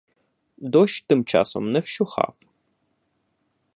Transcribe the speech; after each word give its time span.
Дощ 0.61 1.03
тим 1.07 1.25
часом 1.25 1.71
не 1.71 1.79
вщухав. 1.79 2.37